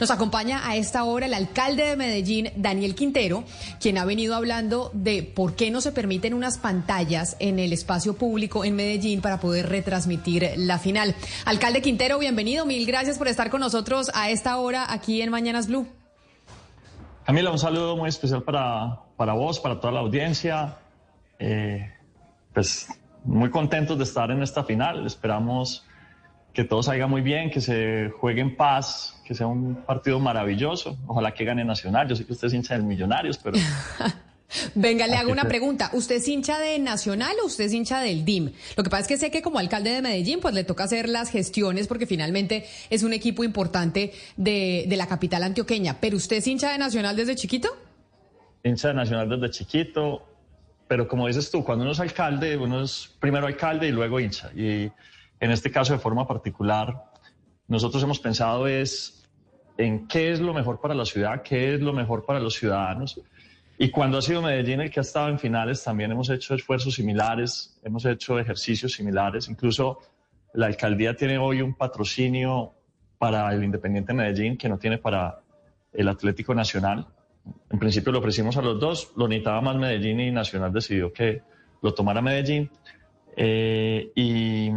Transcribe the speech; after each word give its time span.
Nos 0.00 0.10
acompaña 0.10 0.66
a 0.66 0.76
esta 0.76 1.04
hora 1.04 1.26
el 1.26 1.34
alcalde 1.34 1.84
de 1.84 1.96
Medellín, 1.96 2.50
Daniel 2.56 2.94
Quintero, 2.94 3.44
quien 3.80 3.98
ha 3.98 4.06
venido 4.06 4.34
hablando 4.34 4.90
de 4.94 5.22
por 5.22 5.56
qué 5.56 5.70
no 5.70 5.82
se 5.82 5.92
permiten 5.92 6.32
unas 6.32 6.56
pantallas 6.56 7.36
en 7.38 7.58
el 7.58 7.74
espacio 7.74 8.16
público 8.16 8.64
en 8.64 8.76
Medellín 8.76 9.20
para 9.20 9.40
poder 9.40 9.68
retransmitir 9.68 10.52
la 10.56 10.78
final. 10.78 11.14
Alcalde 11.44 11.82
Quintero, 11.82 12.18
bienvenido. 12.18 12.64
Mil 12.64 12.86
gracias 12.86 13.18
por 13.18 13.28
estar 13.28 13.50
con 13.50 13.60
nosotros 13.60 14.10
a 14.14 14.30
esta 14.30 14.56
hora 14.56 14.90
aquí 14.90 15.20
en 15.20 15.30
Mañanas 15.30 15.66
Blue. 15.66 15.86
Camila, 17.26 17.50
un 17.50 17.58
saludo 17.58 17.94
muy 17.98 18.08
especial 18.08 18.42
para, 18.42 19.00
para 19.18 19.34
vos, 19.34 19.60
para 19.60 19.80
toda 19.80 19.92
la 19.92 20.00
audiencia. 20.00 20.78
Eh, 21.38 21.92
pues 22.54 22.88
muy 23.22 23.50
contentos 23.50 23.98
de 23.98 24.04
estar 24.04 24.30
en 24.30 24.42
esta 24.42 24.64
final. 24.64 25.06
Esperamos 25.06 25.84
que 26.52 26.64
todo 26.64 26.82
salga 26.82 27.06
muy 27.06 27.22
bien, 27.22 27.50
que 27.50 27.60
se 27.60 28.10
juegue 28.18 28.40
en 28.40 28.56
paz, 28.56 29.20
que 29.24 29.34
sea 29.34 29.46
un 29.46 29.76
partido 29.86 30.18
maravilloso. 30.18 30.98
Ojalá 31.06 31.32
que 31.32 31.44
gane 31.44 31.64
Nacional. 31.64 32.08
Yo 32.08 32.16
sé 32.16 32.26
que 32.26 32.32
usted 32.32 32.48
es 32.48 32.54
hincha 32.54 32.74
del 32.74 32.82
Millonarios, 32.82 33.38
pero... 33.38 33.56
Venga, 34.74 35.06
le 35.06 35.14
hago 35.14 35.30
una 35.30 35.44
pregunta. 35.44 35.90
¿Usted 35.92 36.16
es 36.16 36.26
hincha 36.26 36.58
de 36.58 36.78
Nacional 36.80 37.36
o 37.40 37.46
usted 37.46 37.64
es 37.64 37.72
hincha 37.72 38.00
del 38.00 38.24
DIM? 38.24 38.50
Lo 38.76 38.82
que 38.82 38.90
pasa 38.90 39.02
es 39.02 39.08
que 39.08 39.16
sé 39.16 39.30
que 39.30 39.42
como 39.42 39.60
alcalde 39.60 39.90
de 39.90 40.02
Medellín, 40.02 40.40
pues 40.40 40.54
le 40.54 40.64
toca 40.64 40.84
hacer 40.84 41.08
las 41.08 41.30
gestiones 41.30 41.86
porque 41.86 42.06
finalmente 42.06 42.66
es 42.90 43.04
un 43.04 43.12
equipo 43.12 43.44
importante 43.44 44.12
de, 44.36 44.86
de 44.88 44.96
la 44.96 45.06
capital 45.06 45.44
antioqueña. 45.44 45.98
¿Pero 46.00 46.16
usted 46.16 46.38
es 46.38 46.46
hincha 46.48 46.72
de 46.72 46.78
Nacional 46.78 47.14
desde 47.14 47.36
chiquito? 47.36 47.68
Hincha 48.64 48.88
de 48.88 48.94
Nacional 48.94 49.28
desde 49.28 49.50
chiquito, 49.50 50.26
pero 50.88 51.06
como 51.06 51.28
dices 51.28 51.48
tú, 51.52 51.62
cuando 51.62 51.84
uno 51.84 51.92
es 51.92 52.00
alcalde, 52.00 52.56
uno 52.56 52.82
es 52.82 53.08
primero 53.20 53.46
alcalde 53.46 53.86
y 53.86 53.92
luego 53.92 54.18
hincha. 54.18 54.50
Y 54.56 54.90
en 55.40 55.50
este 55.50 55.70
caso, 55.70 55.94
de 55.94 55.98
forma 55.98 56.26
particular, 56.26 57.04
nosotros 57.66 58.02
hemos 58.02 58.20
pensado 58.20 58.66
es 58.66 59.28
en 59.78 60.06
qué 60.06 60.32
es 60.32 60.40
lo 60.40 60.52
mejor 60.52 60.80
para 60.80 60.94
la 60.94 61.06
ciudad, 61.06 61.42
qué 61.42 61.74
es 61.74 61.80
lo 61.80 61.92
mejor 61.92 62.24
para 62.26 62.38
los 62.38 62.54
ciudadanos. 62.54 63.20
Y 63.78 63.90
cuando 63.90 64.18
ha 64.18 64.22
sido 64.22 64.42
Medellín 64.42 64.82
el 64.82 64.90
que 64.90 65.00
ha 65.00 65.02
estado 65.02 65.30
en 65.30 65.38
finales, 65.38 65.82
también 65.82 66.10
hemos 66.12 66.28
hecho 66.28 66.54
esfuerzos 66.54 66.94
similares, 66.94 67.80
hemos 67.82 68.04
hecho 68.04 68.38
ejercicios 68.38 68.92
similares. 68.92 69.48
Incluso 69.48 70.00
la 70.52 70.66
alcaldía 70.66 71.16
tiene 71.16 71.38
hoy 71.38 71.62
un 71.62 71.74
patrocinio 71.74 72.74
para 73.16 73.52
el 73.54 73.64
Independiente 73.64 74.12
Medellín 74.12 74.58
que 74.58 74.68
no 74.68 74.78
tiene 74.78 74.98
para 74.98 75.40
el 75.92 76.08
Atlético 76.08 76.54
Nacional. 76.54 77.06
En 77.70 77.78
principio 77.78 78.12
lo 78.12 78.18
ofrecimos 78.18 78.58
a 78.58 78.62
los 78.62 78.78
dos, 78.78 79.12
lo 79.16 79.26
necesitaba 79.26 79.62
más 79.62 79.76
Medellín 79.76 80.20
y 80.20 80.30
Nacional 80.30 80.72
decidió 80.72 81.10
que 81.12 81.42
lo 81.80 81.94
tomara 81.94 82.20
Medellín. 82.20 82.70
Eh, 83.42 84.12
y, 84.14 84.70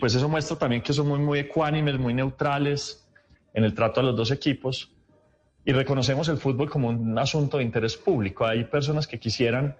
pues 0.00 0.16
eso 0.16 0.28
muestra 0.28 0.58
también 0.58 0.82
que 0.82 0.92
son 0.92 1.06
muy, 1.06 1.20
muy 1.20 1.38
ecuánimes, 1.38 2.00
muy 2.00 2.12
neutrales 2.12 3.08
en 3.54 3.62
el 3.62 3.74
trato 3.74 4.00
a 4.00 4.02
los 4.02 4.16
dos 4.16 4.32
equipos. 4.32 4.90
Y 5.64 5.70
reconocemos 5.70 6.28
el 6.28 6.38
fútbol 6.38 6.68
como 6.68 6.88
un 6.88 7.16
asunto 7.16 7.58
de 7.58 7.62
interés 7.62 7.96
público. 7.96 8.44
Hay 8.44 8.64
personas 8.64 9.06
que 9.06 9.20
quisieran 9.20 9.76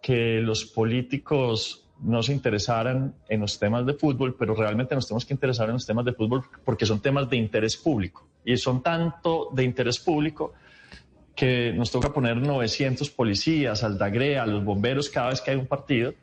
que 0.00 0.40
los 0.40 0.64
políticos 0.64 1.86
no 2.00 2.22
se 2.22 2.32
interesaran 2.32 3.14
en 3.28 3.40
los 3.40 3.58
temas 3.58 3.84
de 3.84 3.92
fútbol, 3.92 4.36
pero 4.38 4.54
realmente 4.54 4.94
nos 4.94 5.06
tenemos 5.06 5.26
que 5.26 5.34
interesar 5.34 5.68
en 5.68 5.74
los 5.74 5.84
temas 5.84 6.06
de 6.06 6.14
fútbol 6.14 6.42
porque 6.64 6.86
son 6.86 7.02
temas 7.02 7.28
de 7.28 7.36
interés 7.36 7.76
público. 7.76 8.26
Y 8.42 8.56
son 8.56 8.82
tanto 8.82 9.50
de 9.52 9.64
interés 9.64 9.98
público 9.98 10.54
que 11.36 11.74
nos 11.74 11.90
toca 11.90 12.10
poner 12.10 12.38
900 12.38 13.10
policías, 13.10 13.84
aldagrea, 13.84 14.46
los 14.46 14.64
bomberos 14.64 15.10
cada 15.10 15.28
vez 15.28 15.42
que 15.42 15.50
hay 15.50 15.58
un 15.58 15.66
partido 15.66 16.14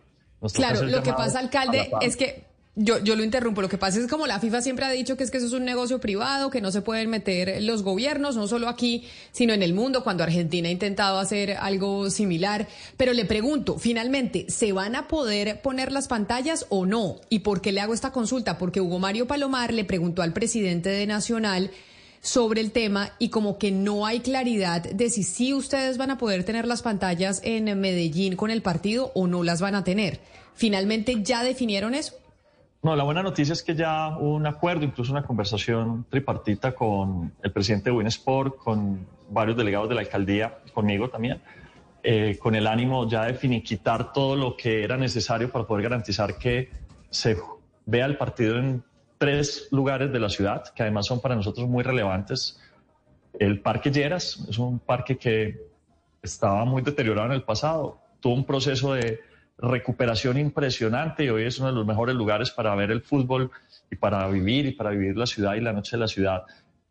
claro, 0.54 0.84
lo 0.84 1.04
que 1.04 1.14
pasa, 1.14 1.40
alcalde, 1.40 1.90
es 2.02 2.18
que 2.18 2.48
yo, 2.80 3.00
yo 3.00 3.16
lo 3.16 3.24
interrumpo. 3.24 3.62
Lo 3.62 3.70
que 3.70 3.78
pasa 3.78 4.00
es 4.00 4.08
como 4.08 4.28
la 4.28 4.40
FIFA 4.40 4.62
siempre 4.62 4.86
ha 4.86 4.90
dicho 4.90 5.18
que 5.18 5.24
es 5.24 5.32
que 5.32 5.38
eso 5.38 5.48
es 5.48 5.54
un 5.54 5.66
negocio 5.66 6.00
privado, 6.00 6.52
que 6.52 6.62
no 6.62 6.72
se 6.72 6.82
pueden 6.82 7.10
meter 7.10 7.62
los 7.64 7.82
gobiernos, 7.82 8.36
no 8.36 8.48
solo 8.48 8.70
aquí, 8.70 9.06
sino 9.32 9.54
en 9.54 9.64
el 9.64 9.74
mundo, 9.74 10.04
cuando 10.04 10.24
Argentina 10.24 10.70
ha 10.70 10.72
intentado 10.72 11.18
hacer 11.20 11.54
algo 11.54 12.10
similar. 12.12 12.68
Pero 12.96 13.14
le 13.14 13.26
pregunto, 13.26 13.80
finalmente, 13.80 14.46
¿se 14.50 14.72
van 14.74 14.96
a 14.96 15.08
poder 15.08 15.62
poner 15.62 15.92
las 15.92 16.08
pantallas 16.08 16.68
o 16.70 16.86
no? 16.86 17.16
¿Y 17.30 17.40
por 17.40 17.62
qué 17.62 17.72
le 17.72 17.82
hago 17.82 17.96
esta 17.96 18.12
consulta? 18.12 18.60
Porque 18.60 18.80
Hugo 18.80 19.00
Mario 19.00 19.26
Palomar 19.26 19.74
le 19.74 19.84
preguntó 19.84 20.22
al 20.22 20.34
presidente 20.34 20.90
de 20.90 21.08
Nacional 21.08 21.72
sobre 22.22 22.62
el 22.62 22.72
tema 22.72 23.12
y 23.20 23.30
como 23.30 23.58
que 23.58 23.72
no 23.72 24.06
hay 24.06 24.20
claridad 24.20 24.82
de 24.82 25.10
si 25.10 25.24
sí 25.24 25.54
ustedes 25.54 25.98
van 25.98 26.12
a 26.12 26.18
poder 26.18 26.44
tener 26.44 26.68
las 26.68 26.82
pantallas 26.82 27.42
en 27.44 27.80
Medellín 27.80 28.36
con 28.36 28.52
el 28.52 28.62
partido 28.62 29.12
o 29.16 29.28
no 29.28 29.44
las 29.44 29.62
van 29.62 29.76
a 29.76 29.84
tener. 29.84 30.20
¿Finalmente 30.54 31.24
ya 31.24 31.44
definieron 31.44 31.94
eso? 31.94 32.16
No, 32.84 32.96
la 32.96 33.04
buena 33.04 33.24
noticia 33.24 33.54
es 33.54 33.64
que 33.64 33.76
ya 33.76 34.18
hubo 34.18 34.36
un 34.36 34.46
acuerdo, 34.46 34.86
incluso 34.86 35.12
una 35.12 35.24
conversación 35.24 36.06
tripartita 36.10 36.74
con 36.74 37.34
el 37.42 37.52
presidente 37.52 37.90
de 37.90 37.96
Winsport, 37.98 38.58
con 38.58 39.06
varios 39.30 39.58
delegados 39.58 39.90
de 39.90 39.96
la 39.96 40.02
alcaldía, 40.02 40.60
conmigo 40.74 41.10
también, 41.10 41.42
eh, 42.04 42.38
con 42.40 42.56
el 42.56 42.68
ánimo 42.68 43.10
ya 43.10 43.26
de 43.26 43.34
finiquitar 43.34 44.14
todo 44.14 44.36
lo 44.36 44.56
que 44.56 44.84
era 44.84 44.96
necesario 44.96 45.52
para 45.52 45.66
poder 45.66 45.84
garantizar 45.84 46.38
que 46.38 46.70
se 47.10 47.36
vea 47.86 48.06
el 48.06 48.18
partido 48.18 48.58
en 48.58 48.84
tres 49.18 49.68
lugares 49.72 50.12
de 50.12 50.20
la 50.20 50.30
ciudad 50.30 50.64
que 50.74 50.84
además 50.84 51.06
son 51.06 51.22
para 51.22 51.36
nosotros 51.36 51.68
muy 51.68 51.84
relevantes. 51.84 52.60
El 53.40 53.62
Parque 53.62 53.92
Lleras 53.92 54.46
es 54.50 54.58
un 54.58 54.80
parque 54.80 55.18
que 55.18 55.60
estaba 56.22 56.66
muy 56.66 56.82
deteriorado 56.82 57.28
en 57.28 57.34
el 57.34 57.44
pasado, 57.44 58.00
tuvo 58.20 58.34
un 58.34 58.46
proceso 58.46 58.94
de 58.94 59.20
recuperación 59.58 60.38
impresionante 60.38 61.24
y 61.24 61.30
hoy 61.30 61.44
es 61.44 61.58
uno 61.60 61.70
de 61.70 61.76
los 61.76 61.86
mejores 61.86 62.16
lugares 62.16 62.52
para 62.52 62.76
ver 62.76 62.92
el 62.92 63.02
fútbol 63.02 63.52
y 63.90 63.96
para 63.96 64.28
vivir 64.28 64.68
y 64.68 64.72
para 64.74 64.92
vivir 64.92 65.18
la 65.18 65.26
ciudad 65.26 65.56
y 65.56 65.62
la 65.62 65.74
noche 65.74 65.96
de 65.96 66.02
la 66.02 66.08
ciudad. 66.08 66.44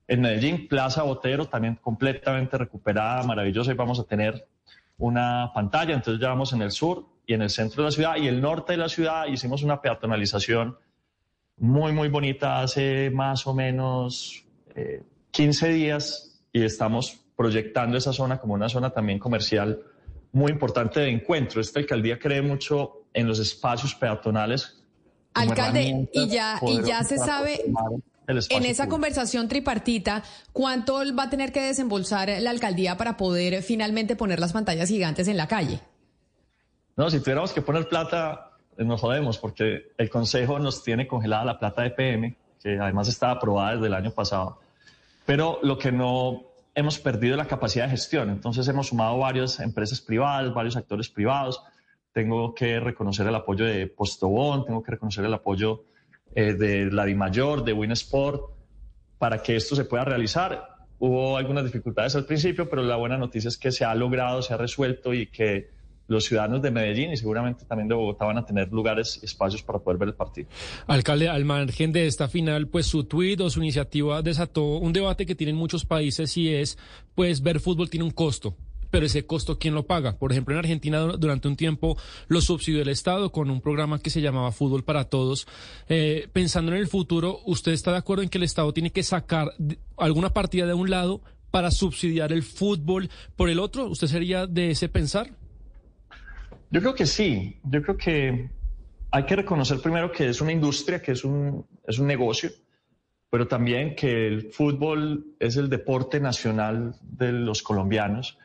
En 0.08 0.20
Medellín, 0.20 0.68
Plaza 0.68 1.02
Botero 1.02 1.46
también 1.46 1.76
completamente 1.76 2.56
recuperada, 2.58 3.22
maravillosa 3.22 3.72
y 3.72 3.74
vamos 3.74 4.00
a 4.00 4.04
tener 4.04 4.46
una 4.98 5.50
pantalla, 5.54 5.94
entonces 5.94 6.20
ya 6.20 6.28
vamos 6.28 6.52
en 6.52 6.62
el 6.62 6.70
sur 6.70 7.06
y 7.26 7.34
en 7.34 7.42
el 7.42 7.50
centro 7.50 7.82
de 7.82 7.88
la 7.88 7.92
ciudad 7.92 8.16
y 8.16 8.28
el 8.28 8.40
norte 8.40 8.72
de 8.72 8.78
la 8.78 8.88
ciudad 8.88 9.26
hicimos 9.26 9.62
una 9.62 9.80
peatonalización 9.80 10.76
muy, 11.58 11.92
muy 11.92 12.08
bonita 12.08 12.60
hace 12.60 13.10
más 13.10 13.46
o 13.46 13.54
menos 13.54 14.44
15 15.30 15.68
eh, 15.68 15.72
días 15.72 16.40
y 16.52 16.62
estamos 16.62 17.18
proyectando 17.36 17.96
esa 17.96 18.12
zona 18.12 18.38
como 18.38 18.54
una 18.54 18.68
zona 18.68 18.90
también 18.90 19.18
comercial 19.18 19.80
muy 20.32 20.52
importante 20.52 21.00
de 21.00 21.10
encuentro. 21.10 21.60
Esta 21.60 21.80
alcaldía 21.80 22.18
cree 22.18 22.42
mucho 22.42 23.06
en 23.12 23.26
los 23.26 23.38
espacios 23.38 23.94
peatonales. 23.94 24.82
Alcalde, 25.34 26.08
y 26.12 26.28
ya, 26.28 26.58
y 26.66 26.82
ya 26.82 27.02
se 27.04 27.18
sabe 27.18 27.60
en 28.26 28.64
esa 28.64 28.88
conversación 28.88 29.48
tripartita, 29.48 30.22
¿cuánto 30.52 31.00
va 31.14 31.24
a 31.24 31.30
tener 31.30 31.52
que 31.52 31.60
desembolsar 31.60 32.30
la 32.40 32.50
alcaldía 32.50 32.96
para 32.96 33.16
poder 33.16 33.62
finalmente 33.62 34.16
poner 34.16 34.40
las 34.40 34.52
pantallas 34.52 34.88
gigantes 34.88 35.28
en 35.28 35.36
la 35.36 35.46
calle? 35.46 35.80
No, 36.96 37.10
si 37.10 37.20
tuviéramos 37.20 37.52
que 37.52 37.62
poner 37.62 37.88
plata, 37.88 38.45
nos 38.78 39.00
jodemos 39.00 39.38
porque 39.38 39.92
el 39.96 40.10
Consejo 40.10 40.58
nos 40.58 40.82
tiene 40.82 41.06
congelada 41.06 41.44
la 41.44 41.58
plata 41.58 41.82
de 41.82 41.90
PM, 41.90 42.36
que 42.62 42.78
además 42.78 43.08
estaba 43.08 43.32
aprobada 43.32 43.74
desde 43.74 43.86
el 43.86 43.94
año 43.94 44.10
pasado. 44.10 44.60
Pero 45.24 45.58
lo 45.62 45.78
que 45.78 45.92
no 45.92 46.46
hemos 46.76 46.98
perdido 46.98 47.36
la 47.36 47.46
capacidad 47.46 47.86
de 47.86 47.92
gestión. 47.92 48.30
Entonces 48.30 48.68
hemos 48.68 48.88
sumado 48.88 49.18
varias 49.18 49.58
empresas 49.60 50.00
privadas, 50.00 50.54
varios 50.54 50.76
actores 50.76 51.08
privados. 51.08 51.62
Tengo 52.12 52.54
que 52.54 52.78
reconocer 52.78 53.26
el 53.26 53.34
apoyo 53.34 53.64
de 53.64 53.86
Postobón, 53.86 54.64
tengo 54.64 54.82
que 54.82 54.92
reconocer 54.92 55.24
el 55.24 55.34
apoyo 55.34 55.84
eh, 56.34 56.52
de 56.52 56.92
la 56.92 57.06
DIMAYOR, 57.06 57.64
de 57.64 57.72
Winsport, 57.72 58.42
para 59.18 59.42
que 59.42 59.56
esto 59.56 59.74
se 59.74 59.86
pueda 59.86 60.04
realizar. 60.04 60.68
Hubo 60.98 61.38
algunas 61.38 61.64
dificultades 61.64 62.14
al 62.14 62.26
principio, 62.26 62.68
pero 62.68 62.82
la 62.82 62.96
buena 62.96 63.16
noticia 63.16 63.48
es 63.48 63.56
que 63.56 63.72
se 63.72 63.84
ha 63.84 63.94
logrado, 63.94 64.42
se 64.42 64.52
ha 64.52 64.58
resuelto 64.58 65.14
y 65.14 65.26
que 65.28 65.70
los 66.08 66.24
ciudadanos 66.24 66.62
de 66.62 66.70
Medellín 66.70 67.12
y 67.12 67.16
seguramente 67.16 67.64
también 67.64 67.88
de 67.88 67.94
Bogotá 67.94 68.24
van 68.24 68.38
a 68.38 68.44
tener 68.44 68.72
lugares 68.72 69.20
espacios 69.22 69.62
para 69.62 69.78
poder 69.78 69.98
ver 69.98 70.08
el 70.08 70.14
partido. 70.14 70.48
Alcalde, 70.86 71.28
al 71.28 71.44
margen 71.44 71.92
de 71.92 72.06
esta 72.06 72.28
final, 72.28 72.68
pues 72.68 72.86
su 72.86 73.04
tuit 73.04 73.40
o 73.40 73.50
su 73.50 73.60
iniciativa 73.60 74.22
desató 74.22 74.76
un 74.78 74.92
debate 74.92 75.26
que 75.26 75.34
tienen 75.34 75.56
muchos 75.56 75.84
países 75.84 76.36
y 76.36 76.54
es, 76.54 76.78
pues 77.14 77.42
ver 77.42 77.60
fútbol 77.60 77.90
tiene 77.90 78.04
un 78.04 78.12
costo. 78.12 78.56
Pero 78.90 79.06
ese 79.06 79.26
costo, 79.26 79.58
¿quién 79.58 79.74
lo 79.74 79.86
paga? 79.86 80.16
Por 80.16 80.30
ejemplo, 80.30 80.54
en 80.54 80.60
Argentina 80.60 81.00
durante 81.00 81.48
un 81.48 81.56
tiempo 81.56 81.98
lo 82.28 82.40
subsidió 82.40 82.82
el 82.82 82.88
Estado 82.88 83.32
con 83.32 83.50
un 83.50 83.60
programa 83.60 83.98
que 83.98 84.10
se 84.10 84.20
llamaba 84.20 84.52
Fútbol 84.52 84.84
para 84.84 85.04
Todos. 85.04 85.46
Eh, 85.88 86.28
pensando 86.32 86.72
en 86.72 86.78
el 86.78 86.86
futuro, 86.86 87.40
¿usted 87.46 87.72
está 87.72 87.90
de 87.90 87.98
acuerdo 87.98 88.22
en 88.22 88.28
que 88.28 88.38
el 88.38 88.44
Estado 88.44 88.72
tiene 88.72 88.92
que 88.92 89.02
sacar 89.02 89.52
alguna 89.96 90.32
partida 90.32 90.66
de 90.66 90.74
un 90.74 90.88
lado 90.88 91.20
para 91.50 91.72
subsidiar 91.72 92.32
el 92.32 92.44
fútbol 92.44 93.10
por 93.34 93.50
el 93.50 93.58
otro? 93.58 93.86
¿Usted 93.88 94.06
sería 94.06 94.46
de 94.46 94.70
ese 94.70 94.88
pensar? 94.88 95.30
Yo 96.70 96.80
creo 96.80 96.94
que 96.94 97.06
sí. 97.06 97.60
Yo 97.64 97.82
creo 97.82 97.96
que 97.96 98.50
hay 99.10 99.24
que 99.24 99.36
reconocer 99.36 99.80
primero 99.80 100.10
que 100.10 100.28
es 100.28 100.40
una 100.40 100.52
industria, 100.52 101.00
que 101.00 101.12
es 101.12 101.24
un, 101.24 101.64
es 101.86 101.98
un 101.98 102.06
negocio, 102.06 102.50
pero 103.30 103.46
también 103.46 103.94
que 103.94 104.26
el 104.26 104.52
fútbol 104.52 105.34
es 105.38 105.56
el 105.56 105.68
deporte 105.68 106.20
nacional 106.20 106.94
de 107.02 107.32
los 107.32 107.62
colombianos, 107.62 108.38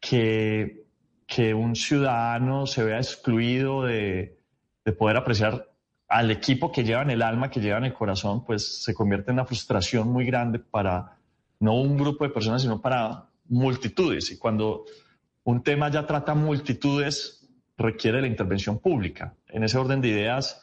que, 0.00 0.84
que 1.26 1.54
un 1.54 1.76
ciudadano 1.76 2.66
se 2.66 2.84
vea 2.84 2.98
excluido 2.98 3.84
de, 3.84 4.38
de 4.84 4.92
poder 4.92 5.16
apreciar 5.16 5.68
al 6.08 6.30
equipo 6.30 6.72
que 6.72 6.82
lleva 6.82 7.02
en 7.02 7.10
el 7.10 7.22
alma, 7.22 7.50
que 7.50 7.60
lleva 7.60 7.78
en 7.78 7.84
el 7.84 7.94
corazón, 7.94 8.44
pues 8.44 8.82
se 8.82 8.94
convierte 8.94 9.30
en 9.30 9.34
una 9.34 9.44
frustración 9.44 10.08
muy 10.08 10.24
grande 10.24 10.58
para, 10.58 11.16
no 11.60 11.74
un 11.74 11.96
grupo 11.96 12.24
de 12.24 12.30
personas, 12.30 12.62
sino 12.62 12.80
para 12.80 13.28
multitudes. 13.48 14.30
Y 14.32 14.38
cuando 14.38 14.86
un 15.44 15.62
tema 15.62 15.88
ya 15.90 16.06
trata 16.06 16.34
multitudes, 16.34 17.39
requiere 17.80 18.20
la 18.20 18.26
intervención 18.26 18.78
pública. 18.78 19.34
En 19.48 19.64
ese 19.64 19.78
orden 19.78 20.00
de 20.00 20.08
ideas, 20.08 20.62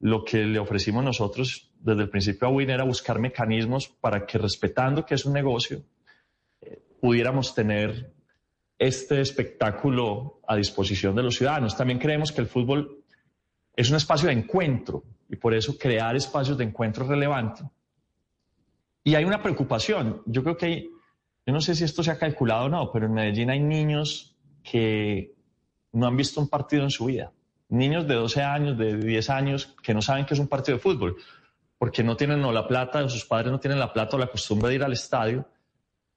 lo 0.00 0.24
que 0.24 0.44
le 0.44 0.58
ofrecimos 0.58 1.04
nosotros 1.04 1.72
desde 1.78 2.02
el 2.02 2.08
principio 2.08 2.48
a 2.48 2.50
Win 2.50 2.70
era 2.70 2.84
buscar 2.84 3.18
mecanismos 3.18 3.88
para 3.88 4.24
que, 4.24 4.38
respetando 4.38 5.04
que 5.04 5.14
es 5.14 5.24
un 5.26 5.34
negocio, 5.34 5.82
eh, 6.60 6.80
pudiéramos 7.00 7.54
tener 7.54 8.12
este 8.78 9.20
espectáculo 9.20 10.40
a 10.46 10.56
disposición 10.56 11.14
de 11.14 11.22
los 11.22 11.36
ciudadanos. 11.36 11.76
También 11.76 11.98
creemos 11.98 12.32
que 12.32 12.40
el 12.40 12.46
fútbol 12.46 13.04
es 13.76 13.90
un 13.90 13.96
espacio 13.96 14.28
de 14.28 14.34
encuentro 14.34 15.04
y 15.28 15.36
por 15.36 15.54
eso 15.54 15.76
crear 15.76 16.16
espacios 16.16 16.56
de 16.56 16.64
encuentro 16.64 17.04
es 17.04 17.10
relevante. 17.10 17.62
Y 19.02 19.14
hay 19.16 19.24
una 19.24 19.42
preocupación. 19.42 20.22
Yo 20.26 20.42
creo 20.42 20.56
que 20.56 20.66
hay, 20.66 20.90
yo 21.46 21.52
no 21.52 21.60
sé 21.60 21.74
si 21.74 21.84
esto 21.84 22.02
se 22.02 22.10
ha 22.10 22.18
calculado 22.18 22.66
o 22.66 22.68
no, 22.68 22.90
pero 22.92 23.06
en 23.06 23.12
Medellín 23.12 23.50
hay 23.50 23.60
niños 23.60 24.36
que 24.62 25.33
no 25.94 26.06
han 26.06 26.16
visto 26.16 26.40
un 26.40 26.48
partido 26.48 26.82
en 26.82 26.90
su 26.90 27.06
vida. 27.06 27.32
Niños 27.68 28.06
de 28.06 28.14
12 28.14 28.42
años, 28.42 28.76
de 28.76 28.96
10 28.96 29.30
años, 29.30 29.74
que 29.82 29.94
no 29.94 30.02
saben 30.02 30.26
qué 30.26 30.34
es 30.34 30.40
un 30.40 30.48
partido 30.48 30.76
de 30.76 30.82
fútbol, 30.82 31.16
porque 31.78 32.02
no 32.02 32.16
tienen 32.16 32.40
no 32.40 32.52
la 32.52 32.66
plata, 32.66 33.02
o 33.02 33.08
sus 33.08 33.24
padres 33.24 33.50
no 33.50 33.60
tienen 33.60 33.78
la 33.78 33.92
plata 33.92 34.16
o 34.16 34.18
la 34.18 34.26
costumbre 34.26 34.68
de 34.68 34.74
ir 34.74 34.84
al 34.84 34.92
estadio, 34.92 35.48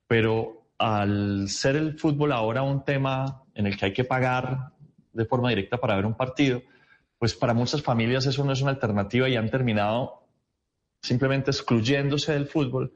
pero 0.08 0.72
al 0.78 1.48
ser 1.48 1.76
el 1.76 1.98
fútbol 1.98 2.32
ahora 2.32 2.64
un 2.64 2.84
tema 2.84 3.44
en 3.54 3.68
el 3.68 3.78
que 3.78 3.86
hay 3.86 3.94
que 3.94 4.04
pagar 4.04 4.72
de 5.14 5.26
forma 5.26 5.50
directa 5.50 5.78
para 5.78 5.96
ver 5.96 6.06
un 6.06 6.16
partido, 6.16 6.62
pues 7.18 7.34
para 7.34 7.54
muchas 7.54 7.82
familias 7.82 8.26
eso 8.26 8.44
no 8.44 8.52
es 8.52 8.62
una 8.62 8.72
alternativa 8.72 9.30
y 9.30 9.36
han 9.36 9.50
terminado 9.50 10.28
simplemente 11.02 11.52
excluyéndose 11.52 12.34
del 12.34 12.48
fútbol, 12.48 12.94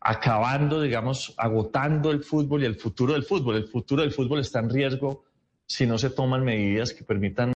acabando, 0.00 0.80
digamos, 0.80 1.34
agotando 1.36 2.10
el 2.10 2.22
fútbol 2.22 2.62
y 2.62 2.66
el 2.66 2.76
futuro 2.76 3.12
del 3.12 3.24
fútbol. 3.24 3.56
El 3.56 3.68
futuro 3.68 4.02
del 4.02 4.12
fútbol 4.12 4.40
está 4.40 4.60
en 4.60 4.70
riesgo 4.70 5.24
si 5.66 5.86
no 5.86 5.98
se 5.98 6.10
toman 6.10 6.44
medidas 6.44 6.92
que 6.92 7.04
permitan 7.04 7.52